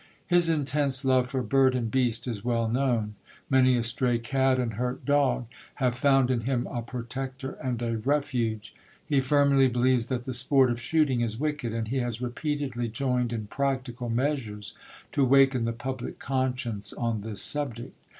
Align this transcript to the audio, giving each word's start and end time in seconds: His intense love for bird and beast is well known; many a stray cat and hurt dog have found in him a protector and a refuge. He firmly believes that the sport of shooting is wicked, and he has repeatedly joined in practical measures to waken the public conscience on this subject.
His 0.25 0.49
intense 0.49 1.05
love 1.05 1.29
for 1.29 1.43
bird 1.43 1.75
and 1.75 1.91
beast 1.91 2.25
is 2.27 2.43
well 2.43 2.67
known; 2.67 3.13
many 3.51 3.77
a 3.77 3.83
stray 3.83 4.17
cat 4.17 4.57
and 4.57 4.73
hurt 4.73 5.05
dog 5.05 5.45
have 5.75 5.93
found 5.93 6.31
in 6.31 6.39
him 6.41 6.65
a 6.65 6.81
protector 6.81 7.51
and 7.63 7.79
a 7.83 7.97
refuge. 7.99 8.73
He 9.05 9.21
firmly 9.21 9.67
believes 9.67 10.07
that 10.07 10.23
the 10.23 10.33
sport 10.33 10.71
of 10.71 10.81
shooting 10.81 11.21
is 11.21 11.37
wicked, 11.39 11.71
and 11.71 11.87
he 11.89 11.97
has 11.99 12.19
repeatedly 12.19 12.87
joined 12.87 13.31
in 13.31 13.45
practical 13.45 14.09
measures 14.09 14.73
to 15.11 15.23
waken 15.23 15.65
the 15.65 15.71
public 15.71 16.17
conscience 16.17 16.93
on 16.93 17.21
this 17.21 17.43
subject. 17.43 17.95